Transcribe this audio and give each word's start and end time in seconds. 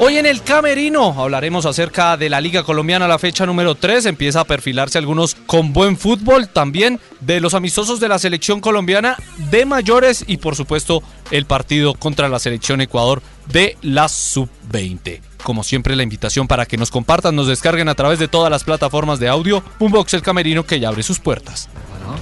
Hoy 0.00 0.16
en 0.16 0.26
el 0.26 0.42
Camerino 0.44 1.20
hablaremos 1.20 1.66
acerca 1.66 2.16
de 2.16 2.30
la 2.30 2.40
Liga 2.40 2.62
Colombiana, 2.62 3.08
la 3.08 3.18
fecha 3.18 3.44
número 3.46 3.74
3. 3.74 4.06
Empieza 4.06 4.40
a 4.40 4.44
perfilarse 4.44 4.96
algunos 4.96 5.34
con 5.34 5.72
buen 5.72 5.96
fútbol, 5.96 6.48
también 6.48 7.00
de 7.20 7.40
los 7.40 7.52
amistosos 7.52 7.98
de 7.98 8.06
la 8.06 8.20
selección 8.20 8.60
colombiana 8.60 9.16
de 9.50 9.66
mayores 9.66 10.24
y 10.24 10.36
por 10.36 10.54
supuesto 10.54 11.02
el 11.32 11.46
partido 11.46 11.94
contra 11.94 12.28
la 12.28 12.38
selección 12.38 12.80
Ecuador 12.80 13.22
de 13.46 13.76
la 13.82 14.08
sub-20. 14.08 15.20
Como 15.42 15.64
siempre 15.64 15.96
la 15.96 16.04
invitación 16.04 16.46
para 16.46 16.64
que 16.64 16.76
nos 16.76 16.92
compartan, 16.92 17.34
nos 17.34 17.48
descarguen 17.48 17.88
a 17.88 17.96
través 17.96 18.20
de 18.20 18.28
todas 18.28 18.52
las 18.52 18.62
plataformas 18.62 19.18
de 19.18 19.28
audio, 19.28 19.64
un 19.80 19.90
box 19.90 20.14
el 20.14 20.22
Camerino 20.22 20.64
que 20.64 20.78
ya 20.78 20.90
abre 20.90 21.02
sus 21.02 21.18
puertas. 21.18 21.68
Bueno, 21.90 22.16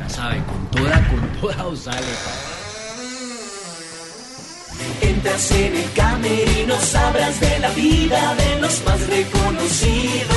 ya 0.00 0.08
saben, 0.08 0.44
con 0.44 0.70
toda, 0.70 1.08
con 1.08 1.40
toda 1.40 1.66
os. 1.66 1.88
En 5.26 5.74
el 5.74 5.92
camerino, 5.92 6.76
sabrás 6.80 7.40
de 7.40 7.58
la 7.58 7.68
vida 7.70 8.36
de 8.36 8.60
los 8.60 8.80
más 8.84 9.04
reconocidos. 9.08 10.36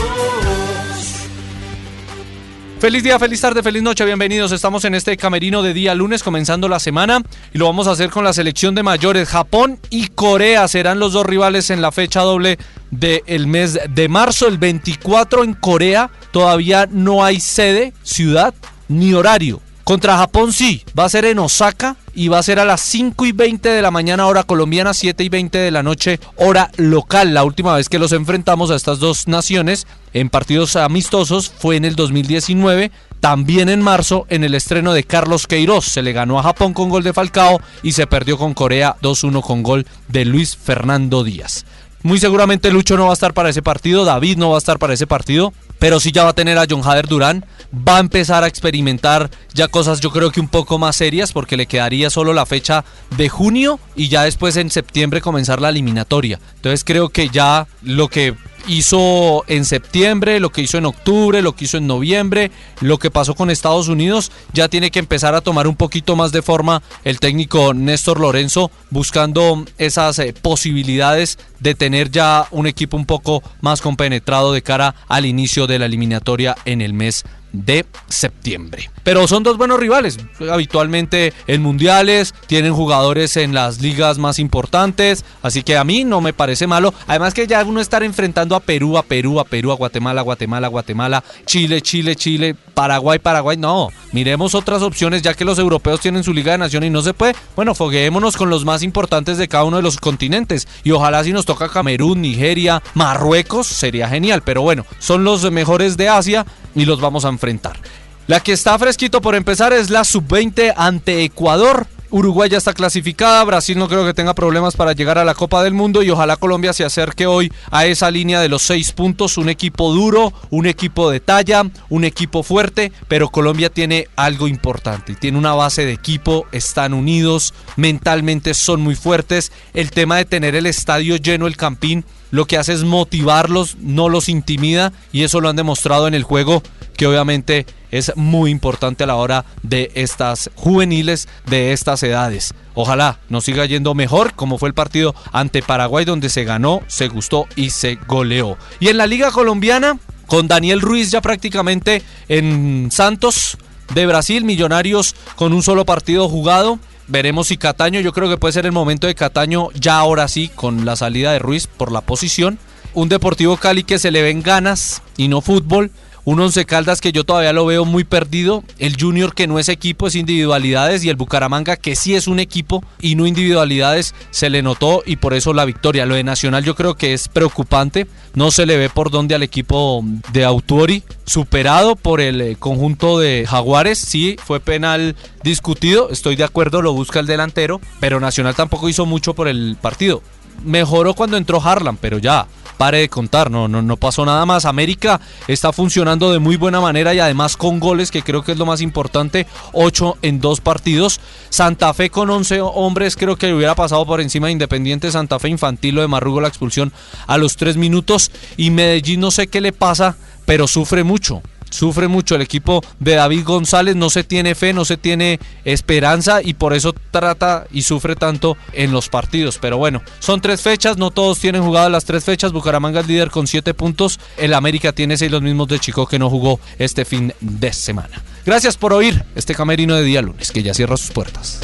Feliz 2.79 3.03
día, 3.03 3.19
feliz 3.19 3.39
tarde, 3.39 3.61
feliz 3.61 3.83
noche, 3.83 4.03
bienvenidos. 4.03 4.51
Estamos 4.51 4.85
en 4.85 4.95
este 4.95 5.15
camerino 5.15 5.61
de 5.61 5.75
día 5.75 5.93
lunes 5.93 6.23
comenzando 6.23 6.67
la 6.67 6.79
semana 6.79 7.21
y 7.53 7.59
lo 7.59 7.65
vamos 7.65 7.87
a 7.87 7.91
hacer 7.91 8.09
con 8.09 8.23
la 8.23 8.33
selección 8.33 8.73
de 8.73 8.81
mayores. 8.81 9.29
Japón 9.29 9.79
y 9.91 10.07
Corea 10.07 10.67
serán 10.67 10.97
los 10.97 11.13
dos 11.13 11.27
rivales 11.27 11.69
en 11.69 11.83
la 11.83 11.91
fecha 11.91 12.21
doble 12.21 12.57
del 12.89 13.45
mes 13.45 13.77
de 13.87 14.09
marzo. 14.09 14.47
El 14.47 14.57
24 14.57 15.43
en 15.43 15.53
Corea 15.53 16.09
todavía 16.31 16.89
no 16.89 17.23
hay 17.23 17.39
sede, 17.39 17.93
ciudad 18.01 18.55
ni 18.87 19.13
horario. 19.13 19.61
Contra 19.83 20.17
Japón 20.17 20.51
sí, 20.51 20.83
va 20.97 21.05
a 21.05 21.09
ser 21.09 21.25
en 21.25 21.37
Osaka 21.37 21.95
y 22.19 22.27
va 22.27 22.37
a 22.37 22.43
ser 22.43 22.59
a 22.59 22.65
las 22.65 22.81
5 22.81 23.27
y 23.27 23.31
20 23.31 23.69
de 23.69 23.81
la 23.81 23.91
mañana 23.91 24.27
hora 24.27 24.43
colombiana, 24.43 24.93
7 24.93 25.23
y 25.23 25.29
20 25.29 25.57
de 25.57 25.71
la 25.71 25.83
noche 25.83 26.19
hora 26.35 26.69
local. 26.75 27.33
La 27.33 27.45
última 27.45 27.73
vez 27.77 27.87
que 27.87 27.97
los 27.97 28.11
enfrentamos 28.11 28.71
a 28.71 28.75
estas 28.75 28.99
dos 28.99 29.29
naciones 29.29 29.87
en 30.11 30.29
partidos 30.29 30.75
amistosos 30.75 31.49
fue 31.49 31.77
en 31.77 31.85
el 31.85 31.95
2019, 31.95 32.91
también 33.21 33.69
en 33.69 33.81
marzo 33.81 34.25
en 34.27 34.43
el 34.43 34.53
estreno 34.53 34.91
de 34.91 35.05
Carlos 35.05 35.47
Queiroz. 35.47 35.85
Se 35.85 36.01
le 36.01 36.11
ganó 36.11 36.37
a 36.37 36.43
Japón 36.43 36.73
con 36.73 36.89
gol 36.89 37.03
de 37.03 37.13
Falcao 37.13 37.61
y 37.83 37.93
se 37.93 38.05
perdió 38.05 38.37
con 38.37 38.53
Corea 38.53 38.97
2-1 39.01 39.41
con 39.41 39.63
gol 39.63 39.87
de 40.09 40.25
Luis 40.25 40.57
Fernando 40.57 41.23
Díaz. 41.23 41.63
Muy 42.01 42.17
seguramente 42.17 42.71
Lucho 42.71 42.95
no 42.95 43.05
va 43.05 43.11
a 43.11 43.13
estar 43.13 43.33
para 43.33 43.49
ese 43.49 43.61
partido, 43.61 44.05
David 44.05 44.37
no 44.37 44.51
va 44.51 44.55
a 44.55 44.59
estar 44.59 44.79
para 44.79 44.93
ese 44.93 45.05
partido, 45.05 45.53
pero 45.79 45.99
sí 45.99 46.13
ya 46.13 46.23
va 46.23 46.29
a 46.29 46.33
tener 46.33 46.57
a 46.57 46.65
John 46.69 46.81
Hader 46.83 47.07
Durán, 47.07 47.45
va 47.73 47.97
a 47.97 47.99
empezar 47.99 48.43
a 48.43 48.47
experimentar 48.47 49.29
ya 49.53 49.67
cosas 49.67 49.99
yo 49.99 50.09
creo 50.11 50.31
que 50.31 50.39
un 50.39 50.47
poco 50.47 50.77
más 50.77 50.95
serias 50.95 51.33
porque 51.33 51.57
le 51.57 51.65
quedaría 51.65 52.09
solo 52.09 52.33
la 52.33 52.45
fecha 52.45 52.85
de 53.17 53.27
junio 53.27 53.79
y 53.95 54.07
ya 54.07 54.23
después 54.23 54.55
en 54.55 54.69
septiembre 54.69 55.19
comenzar 55.19 55.59
la 55.59 55.69
eliminatoria. 55.69 56.39
Entonces 56.55 56.85
creo 56.85 57.09
que 57.09 57.29
ya 57.29 57.67
lo 57.81 58.07
que 58.07 58.33
hizo 58.69 59.43
en 59.47 59.65
septiembre, 59.65 60.39
lo 60.39 60.51
que 60.51 60.61
hizo 60.61 60.77
en 60.77 60.85
octubre, 60.85 61.41
lo 61.41 61.55
que 61.55 61.65
hizo 61.65 61.77
en 61.77 61.87
noviembre, 61.87 62.51
lo 62.81 62.99
que 62.99 63.09
pasó 63.09 63.33
con 63.33 63.49
Estados 63.49 63.87
Unidos, 63.87 64.31
ya 64.53 64.69
tiene 64.69 64.91
que 64.91 64.99
empezar 64.99 65.33
a 65.33 65.41
tomar 65.41 65.67
un 65.67 65.75
poquito 65.75 66.15
más 66.15 66.31
de 66.31 66.43
forma 66.43 66.83
el 67.03 67.19
técnico 67.19 67.73
Néstor 67.73 68.19
Lorenzo, 68.19 68.69
buscando 68.91 69.65
esas 69.79 70.19
eh, 70.19 70.33
posibilidades 70.39 71.39
de 71.59 71.73
tener 71.73 72.11
ya 72.11 72.47
un 72.51 72.67
equipo 72.67 72.95
un 72.95 73.05
poco 73.05 73.41
más 73.59 73.81
compenetrado 73.81 74.53
de 74.53 74.61
cara 74.61 74.93
al 75.07 75.25
inicio 75.25 75.65
de 75.65 75.79
la 75.79 75.87
eliminatoria 75.87 76.55
en 76.65 76.81
el 76.81 76.93
mes 76.93 77.25
de 77.51 77.85
septiembre. 78.07 78.89
Pero 79.03 79.27
son 79.27 79.43
dos 79.43 79.57
buenos 79.57 79.79
rivales. 79.79 80.17
Habitualmente 80.51 81.33
en 81.47 81.61
mundiales 81.61 82.33
tienen 82.47 82.73
jugadores 82.73 83.37
en 83.37 83.53
las 83.53 83.81
ligas 83.81 84.17
más 84.17 84.39
importantes, 84.39 85.25
así 85.41 85.63
que 85.63 85.77
a 85.77 85.83
mí 85.83 86.03
no 86.03 86.21
me 86.21 86.33
parece 86.33 86.67
malo. 86.67 86.93
Además 87.07 87.33
que 87.33 87.47
ya 87.47 87.63
uno 87.63 87.81
estar 87.81 88.03
enfrentando 88.03 88.55
a 88.55 88.59
Perú, 88.59 88.97
a 88.97 89.03
Perú, 89.03 89.39
a 89.39 89.45
Perú, 89.45 89.71
a 89.71 89.75
Guatemala, 89.75 90.21
Guatemala, 90.21 90.67
Guatemala, 90.67 91.23
Chile, 91.45 91.81
Chile, 91.81 92.15
Chile, 92.15 92.55
Paraguay, 92.73 93.19
Paraguay. 93.19 93.57
No, 93.57 93.89
miremos 94.11 94.53
otras 94.55 94.81
opciones 94.81 95.21
ya 95.21 95.33
que 95.33 95.45
los 95.45 95.59
europeos 95.59 95.99
tienen 96.01 96.23
su 96.23 96.33
liga 96.33 96.51
de 96.51 96.59
naciones 96.59 96.87
y 96.87 96.91
no 96.91 97.01
se 97.01 97.13
puede. 97.13 97.35
Bueno, 97.55 97.73
fogueémonos 97.75 98.37
con 98.37 98.49
los 98.49 98.65
más 98.65 98.83
importantes 98.83 99.37
de 99.37 99.47
cada 99.47 99.63
uno 99.63 99.77
de 99.77 99.83
los 99.83 99.97
continentes 99.97 100.67
y 100.83 100.91
ojalá 100.91 101.23
si 101.23 101.33
nos 101.33 101.45
toca 101.45 101.69
Camerún, 101.69 102.21
Nigeria, 102.21 102.81
Marruecos, 102.93 103.67
sería 103.67 104.07
genial. 104.07 104.43
Pero 104.43 104.61
bueno, 104.61 104.85
son 104.99 105.23
los 105.23 105.49
mejores 105.51 105.97
de 105.97 106.09
Asia 106.09 106.45
y 106.75 106.85
los 106.85 107.01
vamos 107.01 107.25
a 107.25 107.29
enfrentar. 107.29 107.79
La 108.27 108.39
que 108.41 108.53
está 108.53 108.77
fresquito 108.77 109.21
por 109.21 109.35
empezar 109.35 109.73
es 109.73 109.89
la 109.89 110.03
sub-20 110.03 110.73
ante 110.77 111.23
Ecuador. 111.23 111.87
Uruguay 112.11 112.49
ya 112.49 112.57
está 112.57 112.73
clasificada, 112.73 113.43
Brasil 113.43 113.77
no 113.77 113.87
creo 113.87 114.03
que 114.03 114.15
tenga 114.15 114.33
problemas 114.33 114.75
para 114.75 114.93
llegar 114.93 115.19
a 115.19 115.23
la 115.23 115.35
Copa 115.35 115.63
del 115.63 115.75
Mundo 115.75 116.01
y 116.01 116.09
ojalá 116.09 116.37
Colombia 116.37 116.73
se 116.73 116.83
acerque 116.83 117.27
hoy 117.27 117.51
a 117.69 117.85
esa 117.85 118.09
línea 118.09 118.41
de 118.41 118.49
los 118.49 118.63
seis 118.63 118.91
puntos, 118.91 119.37
un 119.37 119.47
equipo 119.47 119.93
duro, 119.93 120.33
un 120.49 120.65
equipo 120.65 121.11
de 121.11 121.19
talla, 121.19 121.63
un 121.89 122.03
equipo 122.03 122.41
fuerte, 122.41 122.91
pero 123.07 123.29
Colombia 123.29 123.69
tiene 123.69 124.07
algo 124.15 124.47
importante, 124.47 125.13
tiene 125.15 125.37
una 125.37 125.53
base 125.53 125.85
de 125.85 125.93
equipo, 125.93 126.47
están 126.51 126.95
unidos, 126.95 127.53
mentalmente 127.75 128.55
son 128.55 128.81
muy 128.81 128.95
fuertes, 128.95 129.51
el 129.75 129.91
tema 129.91 130.17
de 130.17 130.25
tener 130.25 130.55
el 130.55 130.65
estadio 130.65 131.15
lleno, 131.15 131.45
el 131.45 131.57
campín, 131.57 132.05
lo 132.31 132.45
que 132.45 132.57
hace 132.57 132.73
es 132.73 132.83
motivarlos, 132.83 133.77
no 133.81 134.09
los 134.09 134.29
intimida 134.29 134.93
y 135.11 135.23
eso 135.23 135.41
lo 135.41 135.49
han 135.49 135.55
demostrado 135.55 136.07
en 136.07 136.15
el 136.15 136.23
juego 136.23 136.63
que 136.99 137.07
obviamente 137.07 137.65
es 137.91 138.11
muy 138.17 138.51
importante 138.51 139.05
a 139.05 139.07
la 139.07 139.15
hora 139.15 139.45
de 139.63 139.89
estas 139.95 140.51
juveniles 140.55 141.29
de 141.45 141.71
estas 141.71 142.03
edades. 142.03 142.53
Ojalá 142.73 143.19
nos 143.29 143.45
siga 143.45 143.65
yendo 143.65 143.95
mejor 143.95 144.33
como 144.33 144.57
fue 144.57 144.67
el 144.67 144.75
partido 144.75 145.15
ante 145.31 145.61
Paraguay 145.61 146.03
donde 146.03 146.27
se 146.27 146.43
ganó, 146.43 146.81
se 146.87 147.07
gustó 147.07 147.47
y 147.55 147.69
se 147.69 147.97
goleó. 148.05 148.57
Y 148.81 148.89
en 148.89 148.97
la 148.97 149.07
liga 149.07 149.31
colombiana 149.31 149.97
con 150.27 150.49
Daniel 150.49 150.81
Ruiz 150.81 151.09
ya 151.09 151.21
prácticamente 151.21 152.03
en 152.27 152.89
Santos 152.91 153.57
de 153.93 154.05
Brasil, 154.05 154.43
Millonarios 154.43 155.15
con 155.37 155.53
un 155.53 155.63
solo 155.63 155.85
partido 155.85 156.27
jugado. 156.27 156.79
Veremos 157.07 157.47
si 157.47 157.55
Cataño, 157.55 158.01
yo 158.01 158.11
creo 158.11 158.27
que 158.27 158.35
puede 158.35 158.51
ser 158.51 158.65
el 158.65 158.73
momento 158.73 159.07
de 159.07 159.15
Cataño 159.15 159.69
ya 159.73 159.99
ahora 159.99 160.27
sí, 160.27 160.51
con 160.53 160.83
la 160.83 160.97
salida 160.97 161.31
de 161.31 161.39
Ruiz 161.39 161.67
por 161.67 161.93
la 161.93 162.01
posición. 162.01 162.59
Un 162.93 163.07
Deportivo 163.07 163.55
Cali 163.55 163.85
que 163.85 163.99
se 163.99 164.11
le 164.11 164.21
ven 164.21 164.41
ganas 164.41 165.01
y 165.15 165.29
no 165.29 165.39
fútbol. 165.39 165.91
Un 166.29 166.39
Once 166.39 166.63
Caldas 166.65 167.01
que 167.01 167.11
yo 167.11 167.23
todavía 167.23 167.53
lo 167.53 167.65
veo 167.65 167.85
muy 167.85 168.03
perdido. 168.03 168.63
El 168.77 169.01
Junior 169.01 169.33
que 169.33 169.47
no 169.47 169.57
es 169.57 169.67
equipo, 169.67 170.05
es 170.05 170.13
individualidades. 170.13 171.03
Y 171.03 171.09
el 171.09 171.15
Bucaramanga 171.15 171.75
que 171.75 171.95
sí 171.95 172.13
es 172.13 172.27
un 172.27 172.39
equipo 172.39 172.83
y 173.01 173.15
no 173.15 173.25
individualidades, 173.25 174.13
se 174.29 174.51
le 174.51 174.61
notó 174.61 175.01
y 175.07 175.15
por 175.15 175.33
eso 175.33 175.53
la 175.53 175.65
victoria. 175.65 176.05
Lo 176.05 176.13
de 176.13 176.23
Nacional 176.23 176.63
yo 176.63 176.75
creo 176.75 176.93
que 176.93 177.15
es 177.15 177.29
preocupante. 177.29 178.05
No 178.35 178.51
se 178.51 178.67
le 178.67 178.77
ve 178.77 178.91
por 178.91 179.09
dónde 179.09 179.33
al 179.33 179.41
equipo 179.41 180.05
de 180.31 180.45
Autori. 180.45 181.01
Superado 181.25 181.95
por 181.95 182.21
el 182.21 182.41
eh, 182.41 182.55
conjunto 182.59 183.17
de 183.17 183.47
Jaguares. 183.49 183.97
Sí, 183.97 184.35
fue 184.45 184.59
penal 184.59 185.15
discutido. 185.43 186.11
Estoy 186.11 186.35
de 186.35 186.43
acuerdo, 186.43 186.83
lo 186.83 186.93
busca 186.93 187.19
el 187.19 187.25
delantero. 187.25 187.81
Pero 187.99 188.19
Nacional 188.19 188.53
tampoco 188.53 188.87
hizo 188.87 189.07
mucho 189.07 189.33
por 189.33 189.47
el 189.47 189.77
partido. 189.81 190.21
Mejoró 190.63 191.15
cuando 191.15 191.37
entró 191.37 191.59
Harlan, 191.59 191.97
pero 191.97 192.19
ya 192.19 192.45
pare 192.79 192.99
de 192.99 193.09
contar, 193.09 193.51
no, 193.51 193.67
no, 193.67 193.81
no 193.81 193.97
pasó 193.97 194.25
nada 194.25 194.45
más. 194.45 194.63
América 194.63 195.19
está 195.49 195.73
funcionando 195.73 196.31
de 196.31 196.39
muy 196.39 196.55
buena 196.55 196.79
manera 196.79 197.13
y 197.13 197.19
además 197.19 197.57
con 197.57 197.81
goles, 197.81 198.09
que 198.09 198.23
creo 198.23 198.41
que 198.41 198.53
es 198.53 198.57
lo 198.57 198.65
más 198.65 198.79
importante, 198.79 199.47
8 199.73 200.19
en 200.21 200.39
dos 200.39 200.61
partidos. 200.61 201.19
Santa 201.49 201.93
Fe 201.93 202.09
con 202.09 202.29
11 202.29 202.61
hombres, 202.61 203.17
creo 203.17 203.35
que 203.35 203.53
hubiera 203.53 203.75
pasado 203.75 204.05
por 204.05 204.21
encima 204.21 204.47
de 204.47 204.53
Independiente 204.53 205.11
Santa 205.11 205.39
Fe 205.39 205.49
Infantil, 205.49 205.95
lo 205.95 206.01
de 206.01 206.07
Marrugo 206.07 206.39
la 206.39 206.47
expulsión 206.47 206.93
a 207.27 207.37
los 207.37 207.57
3 207.57 207.75
minutos. 207.75 208.31
Y 208.55 208.69
Medellín 208.71 209.19
no 209.19 209.31
sé 209.31 209.47
qué 209.47 209.59
le 209.59 209.73
pasa, 209.73 210.15
pero 210.45 210.65
sufre 210.65 211.03
mucho 211.03 211.41
sufre 211.69 212.07
mucho 212.07 212.35
el 212.35 212.41
equipo 212.41 212.81
de 212.99 213.15
David 213.15 213.43
González, 213.45 213.95
no 213.95 214.09
se 214.09 214.23
tiene 214.23 214.55
fe, 214.55 214.73
no 214.73 214.85
se 214.85 214.97
tiene 214.97 215.39
esperanza 215.65 216.41
y 216.43 216.53
por 216.53 216.73
eso 216.73 216.93
trata 217.11 217.65
y 217.71 217.83
sufre 217.83 218.15
tanto 218.15 218.57
en 218.73 218.91
los 218.91 219.09
partidos. 219.09 219.57
Pero 219.59 219.77
bueno, 219.77 220.01
son 220.19 220.41
tres 220.41 220.61
fechas, 220.61 220.97
no 220.97 221.11
todos 221.11 221.39
tienen 221.39 221.63
jugadas 221.63 221.91
las 221.91 222.05
tres 222.05 222.23
fechas. 222.23 222.51
Bucaramanga 222.51 223.01
es 223.01 223.07
líder 223.07 223.29
con 223.29 223.47
siete 223.47 223.73
puntos, 223.73 224.19
el 224.37 224.53
América 224.53 224.91
tiene 224.93 225.17
seis, 225.17 225.31
los 225.31 225.41
mismos 225.41 225.67
de 225.67 225.79
Chico 225.79 226.07
que 226.07 226.19
no 226.19 226.29
jugó 226.29 226.59
este 226.77 227.05
fin 227.05 227.33
de 227.39 227.73
semana. 227.73 228.21
Gracias 228.45 228.77
por 228.77 228.93
oír 228.93 229.23
este 229.35 229.53
camerino 229.53 229.95
de 229.95 230.03
día 230.03 230.21
lunes 230.21 230.51
que 230.51 230.63
ya 230.63 230.73
cierra 230.73 230.97
sus 230.97 231.11
puertas. 231.11 231.59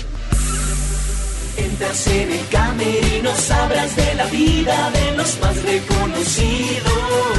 Entras 1.58 2.08
en 2.08 2.32
el 2.32 2.48
camerino, 2.50 3.36
sabrás 3.36 3.96
de 3.96 4.16
la 4.16 4.26
vida 4.26 4.92
de 4.92 5.18
los 5.18 5.40
más 5.40 5.64
reconocidos. 5.64 7.35